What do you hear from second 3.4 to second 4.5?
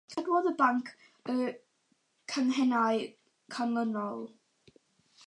canlynol.